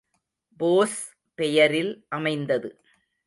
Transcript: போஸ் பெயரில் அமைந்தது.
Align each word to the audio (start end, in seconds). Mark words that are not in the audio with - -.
போஸ் 0.59 0.95
பெயரில் 1.39 1.91
அமைந்தது. 2.09 2.69